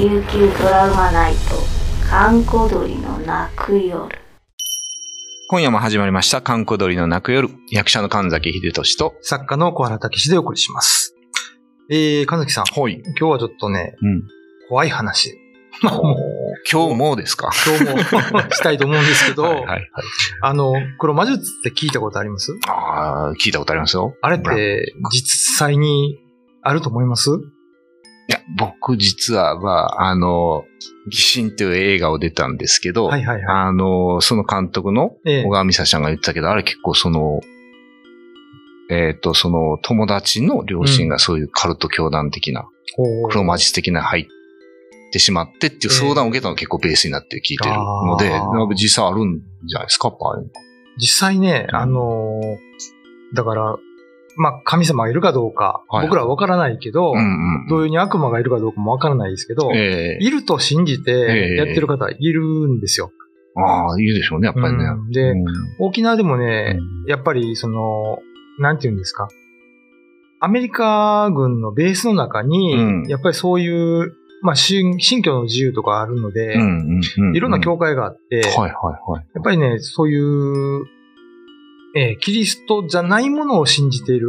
[0.00, 1.56] 琉球ドラマナイト
[2.08, 4.08] 閑古鳥の泣く夜
[5.50, 7.50] 今夜も始まりました、観光鳥の泣く夜。
[7.70, 11.14] 役者の神崎秀俊と、作家の小原武史でお送りします。
[11.90, 13.02] えー、神崎さん、ほい。
[13.08, 14.22] 今日はちょっとね、うん。
[14.70, 15.38] 怖い話。
[15.82, 17.50] 今日もですか？
[17.66, 19.82] 今日もしたいと思うんですけど、はいはいはい。
[20.40, 22.58] あの、黒魔術って聞いたことあります？
[22.66, 24.14] ああ、聞いたことありますよ。
[24.22, 26.18] あれって実際に
[26.62, 27.28] あると思います？
[27.28, 27.32] い
[28.32, 30.64] や、僕実は、まあ、あの、
[31.08, 35.30] 疑心っていう映画を出たんですけど、はいはいはあの、その監督のい。
[35.30, 35.44] ええ。
[35.44, 37.40] 小川美沙ちゃんが言ってたけど、あれ結構その、
[38.90, 44.26] えっ、と、その友達の両親がそういうカルト教団的な、ほう黒魔術的な入っ
[45.12, 48.58] てしまってっていう相談を受けたのが結構ベースになって聞いてるので、あー。
[48.58, 50.50] なんか実際あるんじゃないですか、やっぱああいうの。
[50.98, 52.70] 実際ね、あのー
[53.32, 53.76] だから、
[54.40, 57.66] まあ、神様がいるかどうか、はい僕らはわからないけど、うんうん。
[57.68, 63.12] 同様に悪魔がいるかどうかもわからないですけど、ええいると信じえてえやってる方いるんですよ。
[63.54, 64.84] ああ、いいでしょうね、やっぱりね。
[64.84, 65.44] うんでうん
[65.78, 68.18] 沖縄でもね、やっぱりその、
[68.58, 69.28] なんて言うんですか。
[70.40, 76.56] アメリカ軍のベースの中に、うんやっぱりそういう、まあ、信信教の自由とかあるので、
[77.34, 78.36] いろんな教会があって。
[78.36, 80.86] やっぱりね、そういう、
[81.96, 84.28] えーキリストじゃないものを信じている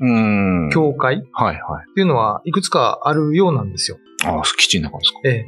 [0.00, 0.70] うん。
[0.72, 1.94] 教会っはいはい。
[1.94, 3.98] ていうのはいくつかあるようなんですよ。
[4.24, 5.20] ああ、基地の中ですか。
[5.24, 5.46] ええ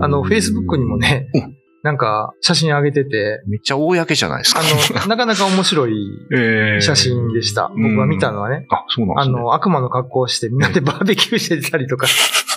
[0.00, 4.60] あの、Facebook にもねうん、なんか写真上げてて、めっちゃ公じゃないですか。
[4.60, 5.94] あの、 なかなか面白い
[6.34, 7.70] ええ写真でした。
[7.74, 8.66] うん僕が見たのはね。
[8.70, 9.34] あ、そうなんですね。
[9.38, 12.06] あの、悪魔の格好をしてみんなでバーベキューしてたりとか、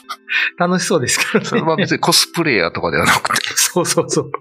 [0.58, 1.46] 楽しそうですけどね。
[1.46, 3.48] それは別にコスプレイヤーとかではなくて。
[3.56, 4.32] そうそうそう。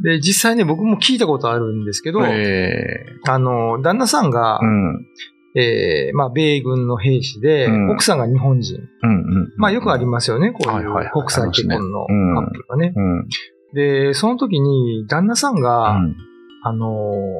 [0.00, 5.06] で、実際ね、僕も聞いたことあるんですけど、ええあの、旦那さんが、うん。
[5.54, 8.78] えーまあ、米軍の兵士で、うん奥さんが日本人。
[9.02, 9.52] うんうん。
[9.58, 12.92] まあ、よくありますよね、こうはいいう国際結婚のカップルがね。
[12.96, 13.28] うん。
[13.74, 16.16] で、その時に、旦那さんが、うん。
[16.64, 16.86] あの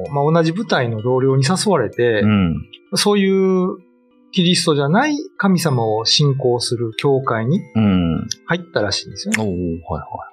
[0.09, 2.55] ーまあ、同じ部隊の同僚に誘われて、うん。
[2.95, 3.77] そういう
[4.31, 8.27] キリストじゃない神様を信仰する教会にうん。
[8.45, 9.43] 入ったらしいんですよね。
[9.43, 10.32] おおはいは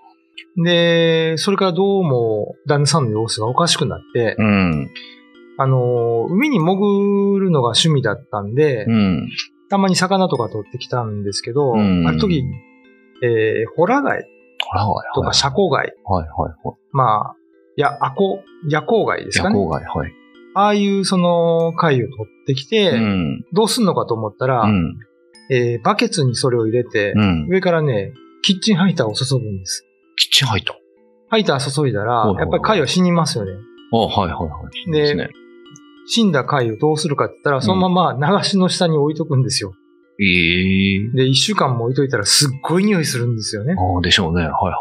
[0.56, 4.42] で、それからどうも旦那さんの様子がおかしくなって、い。
[4.42, 4.90] うん。
[5.58, 9.30] あの、海に潜るのが趣味だったんで、うん。
[9.68, 12.44] たまに魚とか取ってきたんですけど、うんある時、
[13.22, 14.24] えー、ホラ貝
[15.14, 17.36] とかシャコ貝、はいはいはまあ、
[17.80, 19.32] や、アコ、夜光貝でい。
[19.32, 19.58] すかね。
[19.58, 20.12] 夜光貝、はい。
[20.54, 23.44] ああいうその貝を取ってきて、うん。
[23.52, 24.98] どうすんのかと思ったら、うん。
[25.50, 27.46] えーバケツにそれを入れて、うん。
[27.48, 28.12] 上からね、
[28.42, 29.86] キッチンハイターを注ぐんです。
[30.20, 30.76] キッチン入った。
[31.30, 33.52] ハイター注いだらはいはい、はいやっぱり貝は死にますよね。
[33.92, 34.92] あはいはいはい。
[34.92, 35.30] でね。
[36.06, 39.74] 死んだ貝をどうするかって言ったら、そのまま流しの下に置いとくんですよ。
[40.20, 43.74] ええで、一週間も置いといたらすっごい匂いするんですよね。
[43.78, 44.42] ああ、でしょうね。
[44.42, 44.72] はいは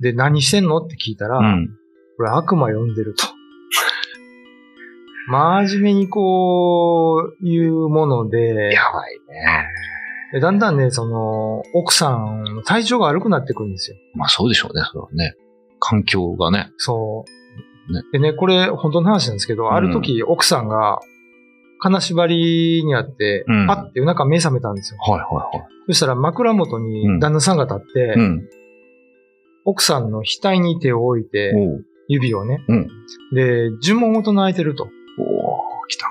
[0.00, 0.78] で、何してんの？
[0.78, 1.54] って聞いたら、いはい。
[1.54, 1.68] うん。
[2.16, 3.24] これ悪魔呼んでると。
[5.28, 9.66] 真面目にこう、いうもので、やばいね。
[10.32, 13.96] でだんだんね、その、奥さんの体調が悪くなってくるんですよ。
[14.14, 15.34] まあそうでしょうね、それはね。
[15.78, 16.70] 環境がね。
[16.78, 17.92] そう。
[17.92, 21.00] ねでね、これ本当の話なんですけど、んある時奥さんが
[21.80, 25.00] 金縛りにあって、うんパッて夜中目覚めたんですよ。
[25.00, 28.18] はいはいそしたら枕元に旦那さんが立って、はい。
[28.18, 28.48] うん。
[29.64, 31.52] 奥さんの額に手を置いて、
[32.08, 32.64] 指をね。
[32.68, 32.88] うん
[33.34, 34.84] で、呪文を唱えてると。
[34.84, 34.90] おー
[35.88, 36.06] 来た。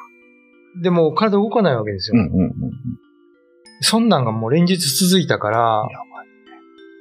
[0.81, 2.21] でも体動かないわけですよ。
[2.21, 2.51] うんうんうん。
[3.81, 5.83] そんなんがもう連日続いたから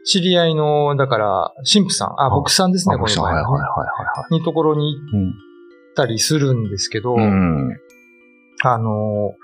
[0.05, 3.65] 知り合いの、だから、神父さん、あ、牧師さんですね、あ、この場合はいはいはいはね。
[4.15, 5.29] はにところに行。
[5.29, 7.17] ったりするんですけど。
[8.63, 9.41] あのー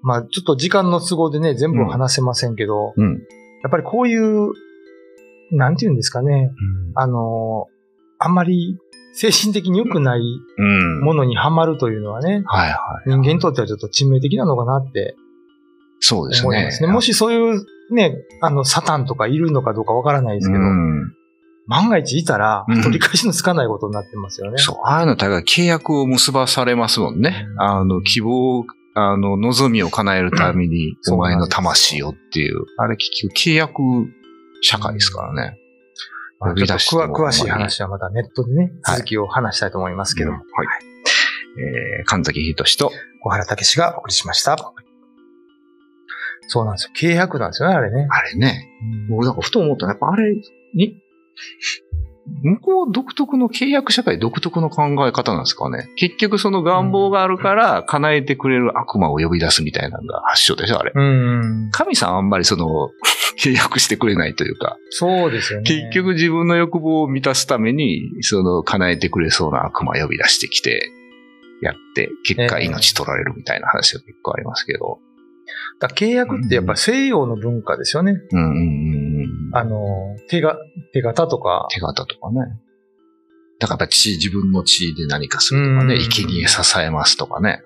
[0.00, 3.14] まあちょっと時間の都合でね、全部は話せませんけど、うん。
[3.14, 4.52] やっぱりこういう、
[5.50, 6.52] なんていうんですかね、
[6.94, 7.78] あのー
[8.20, 8.78] あんまり
[9.12, 11.00] 精神的に良くないうん。
[11.00, 12.42] ものにはまるというのはね。
[13.06, 15.16] 人間にとってはちょっと致命的なのかなって
[16.00, 16.70] そうですね。
[16.72, 16.88] すね。
[16.88, 21.14] もしそういうね、あの、サタンとかいるのかどうかわからないですけど、うん。
[21.66, 24.58] 万が一いたらうん、取り返しのつかないことになってますよね。
[24.58, 24.76] そう。
[24.84, 27.46] ああいうの大概契約を結ばされますもんね。
[27.52, 28.64] うんあの、希望、
[28.94, 32.64] あの、望みを叶えるために、うんお前の魂をっていう。
[32.78, 33.82] あれ結局契約
[34.62, 35.58] 社会ですからね。
[36.40, 40.66] 呼び出し詳詳しい話はまたネットでね、はい続きを話したいと思いますけども、うんはい。
[42.00, 44.56] えー、神崎秀俊と、小原武史がお送りしました。
[46.48, 47.10] そうなんですよ。
[47.10, 48.08] 契約なんですよね、あれね。
[48.10, 48.68] あれね、
[49.08, 50.34] 僕なんかふと思ったら、やっぱあれ
[50.74, 50.96] に、
[52.42, 55.88] 向こう独特の契約社会独特の考え方なんですかね。
[55.96, 60.92] 結局その願望があるから叶えてくれる悪魔を呼び出すみたいなのが発祥でしょ、あれ。
[60.94, 61.70] うん。
[61.72, 62.90] 神さんあんまりその、
[63.38, 65.64] 契約してくれないというか、そうですよね。
[65.64, 70.90] 結局自分の欲望を満たすために、その叶えてくれそうな悪魔呼び出してきて、
[71.62, 74.98] やって、結果ええ命取られるみたいな話が結構ありますけど。
[75.80, 78.12] だ契約ってやっぱ西洋の文化ですよね。
[78.32, 79.56] うんうんうんうん。
[79.56, 80.56] あの、手が、
[80.92, 81.66] 手形とか。
[81.70, 82.40] 手形とかね。
[83.60, 87.62] だからやっぱ血、自分の血で何かするとかね、うん生贄支えますとかね。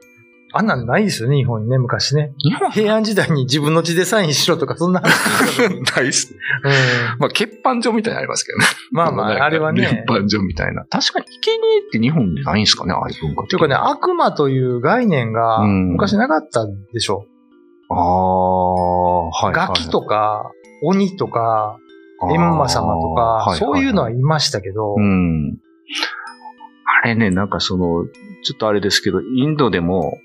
[0.55, 2.35] あんなんないですよね、日本にね、昔ね。
[2.73, 5.01] 平安時代に自分の血でサインしろとか、そんな
[5.97, 6.39] ないっすね。
[6.65, 8.65] うんまあ、欠板状みたいなのありますけどね。
[8.91, 10.05] まあまあ、あれはね。
[10.07, 10.85] 欠板状みたいな。
[10.85, 17.25] 確かに、生贄って日本でないんですかね、ああいう文化というかね、悪魔という概念がうん昔なかったでしょ。
[17.95, 19.53] ああ、はい。
[19.53, 20.53] ガキとか、
[20.83, 21.79] 鬼とか、
[22.21, 25.59] あー閻魔様とか、そういうのははいいましたけど、うん。
[27.03, 28.05] あれね、なんかその、
[28.45, 30.19] ちょっとあれですけど、インドでも、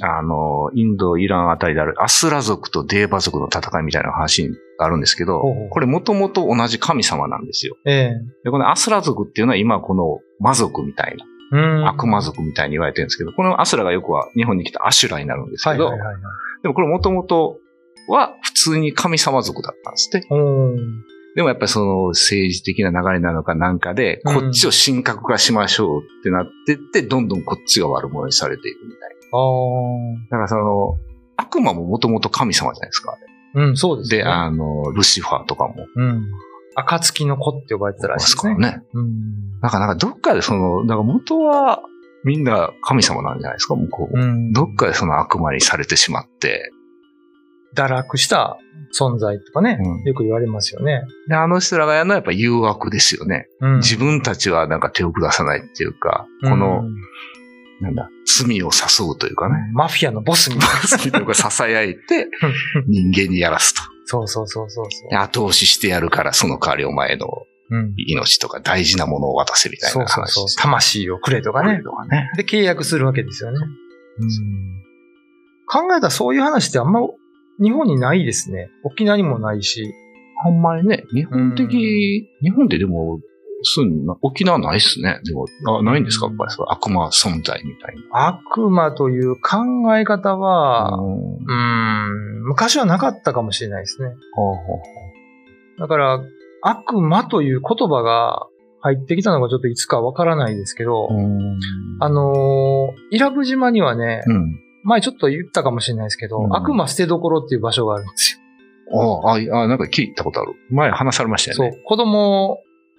[0.00, 4.48] あの、インド、イランあたりであるアスラ族とデーバ族の戦いみたいな話
[4.78, 7.76] があるんですけどこれもともと同じ神様なんですよ。
[7.84, 8.14] ええ。
[8.44, 11.28] で、このアスラ族っていうのは今この魔族みたいな、う
[11.82, 16.22] ん悪魔族みたいに言われてるんですけど、このアスラがよくは日本に来たアシュラになるんですけど、はいはいはいはい。
[16.62, 17.58] でもこれもともと
[18.08, 20.26] は普通に神様族だったんですって。
[20.30, 21.02] うん
[21.34, 29.00] でもやっぱりその政治的な流れなのかなんかで、うんこっちを神格化しましょうってなってって、どんどんこっちが悪者にされていくみたい。
[29.00, 30.30] な。
[30.30, 30.98] だからその、
[31.36, 33.16] 悪魔ももともと神様じゃないですか。
[33.54, 34.18] うん、そうですね。
[34.18, 35.86] で、あの、ルシファーとかも。
[35.96, 36.26] うん。
[36.74, 38.54] 暁の子って呼ばれてたらしいですね。
[38.54, 38.82] からね。
[38.92, 39.60] うん。
[39.60, 41.80] なんか、なんかどっかでその、なんか元は
[42.24, 44.18] みんな神様なんじゃないですか、向こう。
[44.18, 44.52] うん。
[44.52, 46.70] どっかでその悪魔にされてしまって、
[47.74, 48.58] 堕落した
[48.98, 51.02] 存在とかね、うんよく言われますよね。
[51.28, 53.48] で、あの人らがやるのはやっぱ誘惑ですよね。
[53.60, 56.82] うん自分たちはなんか手を下さないっていうか、この、
[57.80, 59.56] なんだ、罪を誘うというかね。
[59.70, 60.74] うんマフィアのボスみたいな。
[60.96, 62.28] 好きとか支え合えて
[62.86, 63.80] 人間にやらすと。
[64.04, 65.10] そうそうそうそうそう。
[65.10, 67.51] で後押ししてやるからその代わりお前のうん。
[67.96, 70.56] 命とか大事なものを渡せみたいそうそうそうな話です。。
[70.56, 71.82] 魂をくれとかね。
[71.82, 72.30] とかね。
[72.36, 73.58] で、契約するわけですよね。
[74.18, 74.82] うん。
[75.66, 77.00] 考えたらそういう話ってあんま
[77.62, 78.68] 日本にないですね。
[78.84, 79.94] 沖縄にもないし。
[80.44, 83.20] あんまりね、日本的、日本ででも、
[83.62, 85.20] そういうの沖縄ないっすね。
[85.24, 86.26] でも、あないんですか？
[86.26, 88.26] やっぱりそう悪魔存在みたいな。
[88.26, 94.08] 悪魔という考え方は、うんうん、昔はなかったかもしれないですね。
[94.34, 94.82] ほうほうほ
[95.78, 96.20] だから、
[96.62, 98.46] 悪魔という言葉が
[98.80, 101.08] 入ってきたのがちょっといつかわからないですけど、
[102.00, 104.58] あのー伊良部島にはね、うん。
[104.84, 108.40] 前ちょっと言ったかもしれないですけど、うん悪魔捨てどころっていう場所があるんです
[108.90, 109.22] よ。
[109.24, 110.54] ああ、あなんか聞いたことある。
[110.70, 111.70] 前話されましたよね。
[111.72, 111.82] そう。
[111.84, 112.58] 子供、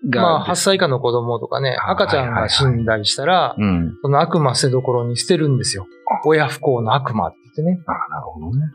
[0.09, 3.97] がまあ8歳以下の子供とかね、あ赤ちゃんが死んだりしたら、うん。
[4.01, 5.87] その悪魔捨てどころに捨てるんですよ。
[6.25, 7.83] 親不幸の悪魔って言ってね。
[7.87, 8.65] あなるほどね。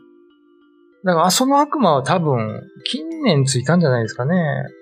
[1.05, 4.35] だから、その悪魔は多分、近年ついたんじゃないですかね。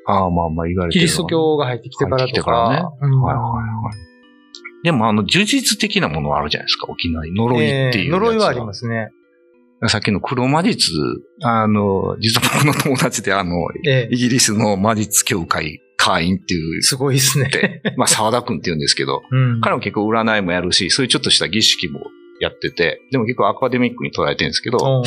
[0.07, 2.91] ああ、まあまあ言われてるキリスト教が入ってきてからと入ってきてからねか。
[3.01, 3.59] うんはいはいは
[3.91, 4.83] い。
[4.83, 7.35] でも、あの、呪術的なものはあるじゃないですか、沖縄に。
[7.35, 9.09] 呪いっていうえー呪いはありますね。
[9.87, 10.91] さっきの黒魔術、
[11.43, 13.55] あの、実は僕の友達で、あの、
[13.85, 17.49] ええイギリスの魔術協会会員っていう、すごいですね。
[17.97, 19.61] まあ、沢田くんって言うんですけど、 うん。
[19.61, 21.99] 彼も結構占いもやるし、そういうちょっとした儀式も
[22.39, 25.03] やってて、でも結構アカデミックに捉えてるんですけど、うん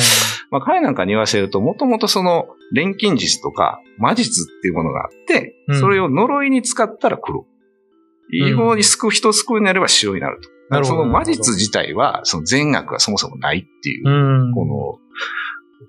[0.51, 7.45] まあ、彼なんかに言わせると、もともとその、錬金術とか魔術っていうものがあって、うんそれを呪いに使ったら黒。
[8.33, 10.49] いい方に救う人救うになれば白になると。
[10.69, 14.53] なるほどその魔術自体は、その善悪がそもそもないっていう、うん。
[14.53, 14.75] この、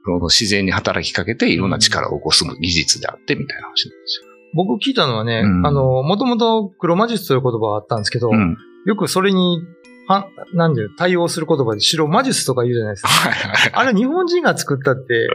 [0.04, 4.22] この自然に働きかけていろんな力を起こす技術であってみたいな話なんです
[4.54, 8.38] 僕聞いたのはね、うんあの、もともと黒魔術という言葉があったんですけど、よ。
[8.38, 8.56] うん。
[8.84, 9.62] よくそれに、
[10.08, 13.08] は、なんで、対応する言葉で白魔術とか言うじゃないですか。
[13.08, 13.70] はいはい。
[13.72, 15.26] あれ日本人が作ったって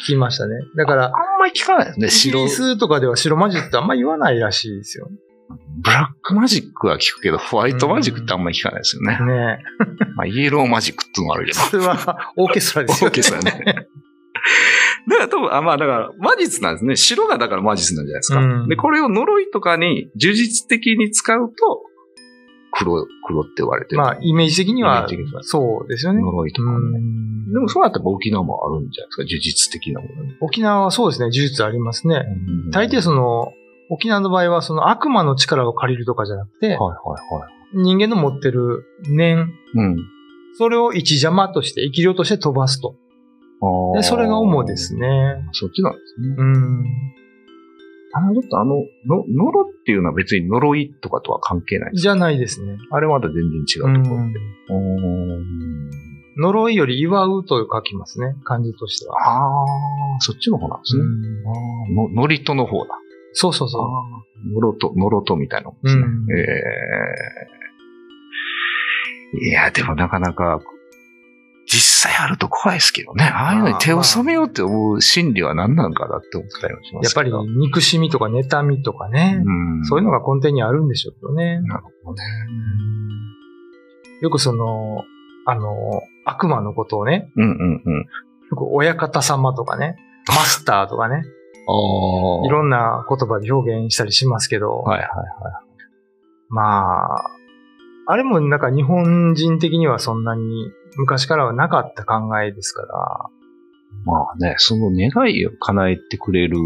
[0.00, 0.56] 聞きましたね。
[0.76, 2.50] だから、あんまり聞かないですね、イギ白リ。
[2.50, 5.08] スとかでは白魔術ってあんま言わないらしいですよ。
[5.82, 9.18] ブラックマジックは聞くけど、ホワイトマジックってあんまり聞かないですよね。
[9.20, 9.58] ね
[10.16, 11.58] まあ、イエローマジックっていうのもあるけど。
[11.58, 13.88] それはオーケストラですよ、オーケストラね。
[15.08, 16.96] だから多分、あまあだから魔術なんですね。
[16.96, 18.40] 白がだから魔術なんじゃないですか。
[18.40, 21.82] うんで、これを呪いとかに呪術的に使うと、
[22.82, 23.98] 黒、黒って言われてる。
[23.98, 25.06] まあ、イメージ的には
[25.42, 26.20] そうですよね。
[26.20, 26.76] 呪いとかね。
[26.76, 29.22] うんでもそうなったら沖縄もあるんじゃないですか。
[29.24, 30.36] 呪術的なものに。
[30.40, 32.24] 沖縄はそうですね、呪術ありますね。
[32.70, 33.52] 大抵その、
[33.90, 36.88] 沖縄の場合はその悪魔の力を借りるとかじゃなくて、はいはい
[37.34, 37.82] はい。
[37.82, 39.96] 人間の持ってる念、うん。
[40.56, 42.96] それを一邪魔として、生き量として飛ばすと。
[43.94, 44.96] で、それが主です。
[44.96, 45.08] ね。
[45.52, 46.34] そっちなんですね。
[46.36, 46.84] うん。
[48.14, 48.76] あの、ちょっとあの、
[49.06, 51.92] の、呪っていうのは別に呪いとかとは関係ない。
[51.94, 52.76] じゃないですね。
[52.90, 54.40] あれまだ全然違ううところんで。
[56.36, 59.16] 呪いより祝うと書きますね、漢字としては。
[59.18, 59.66] ああ、
[60.20, 61.04] そっちの方なんですね。
[61.94, 62.98] の、のりとの方だ。
[63.32, 66.02] そうそうそのろと、のろとみたいなもんですね。
[66.02, 66.42] うんえ
[67.58, 67.62] え
[69.34, 70.60] いや、でもなかなか、
[71.72, 73.24] 実際あると怖いですけどね。
[73.24, 77.02] ああいうのに手を染めようって思う心理は何なんかなって思ったりもしまう。
[77.02, 77.32] やっぱり。
[77.32, 81.60] 憎しみとか妬みとかね、うん、そういうのが根底にあるんでしょうけどね。
[81.62, 82.22] なるほどね。
[84.20, 85.04] よくその、
[85.46, 87.94] あの、悪魔のことをね、うんうんうん。
[88.00, 88.06] よ
[88.56, 89.96] く親方様とかね、
[90.28, 95.16] マスターとかね、あいろんな言葉で表現したりしますけど、はいはいはい。
[96.50, 97.30] まあ、
[98.08, 103.30] あれもなんか日本人的にはそんなに昔からはなかった考えですから、
[104.04, 106.58] まあね、その願いを叶えてくれる、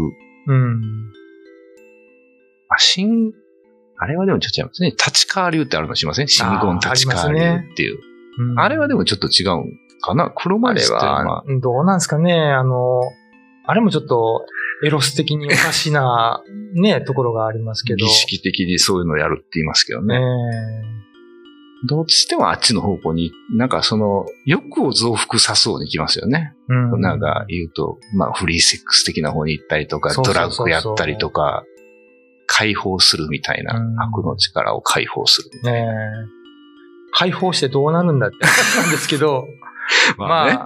[0.47, 1.11] うん。
[2.69, 3.33] あ、新、
[3.97, 4.91] あれはでもちょっと違いますね。
[4.91, 6.27] 立川流ってあるのしません？
[6.27, 7.95] 新言立川流っていう。
[7.95, 10.31] うんあれはでもちょっと違うんかな？
[10.35, 12.33] 黒あれマリスってはは、どうなんですかね？
[12.33, 13.01] あの、
[13.65, 14.45] あれもちょっと
[14.85, 16.43] エロス的におかしな
[16.75, 18.05] ね、ところがありますけど。
[18.05, 20.21] 儀式的にそういうのをやるって言いますけどねね。
[21.85, 26.55] どうしてもあっちの方向に、なんかその、欲を増幅さそうにいきますよね。
[26.69, 27.01] うん。
[27.01, 31.63] なんか言うと、まあフリーセックス的な方に行ったりとか、ドラッグやったりとか、
[32.47, 35.71] 解放するみたいな、うん悪の力を解放する。
[35.71, 36.37] ねえ
[37.11, 39.47] 解放してどうなるんだって話なんですけど、
[40.17, 40.59] まあ、ね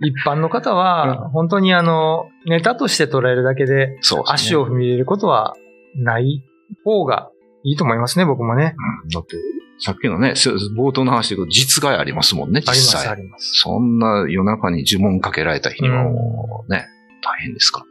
[0.00, 5.54] 一般の方は、本当にあの、ネタとして捉えるだけで、足を踏み入れることは
[5.96, 6.42] ない
[6.84, 7.30] 方が
[7.62, 8.74] いいと思いますね、僕もね。
[9.04, 9.36] うんだって、
[9.78, 13.08] さっきのね、せ冒頭の話で言うと実害ありますもんね、実あります、際。
[13.08, 13.52] あります。
[13.54, 16.86] そんな夜中に呪文かけられた日にはもうね、
[17.22, 17.90] 大変ですからね。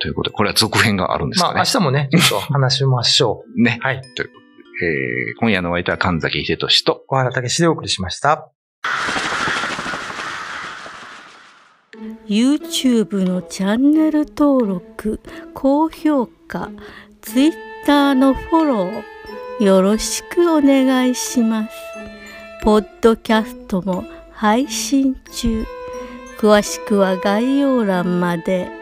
[0.00, 1.64] ということで、これは続編があるんですまあ、かね明。
[1.64, 3.84] 日もね、 ちょっと話しましょねう。。
[3.84, 3.96] はい。
[3.96, 8.50] えー今夜のお相手は神崎秀俊と、小原武史でお送りしました。
[12.28, 15.20] YouTube のチャンネル登録
[15.54, 16.70] 高評価
[17.22, 19.17] Twitter のフォロー
[19.60, 21.70] よろしくお願いします
[22.62, 25.66] ポッドキャストも配信中
[26.38, 28.77] 詳しくは概要欄まで。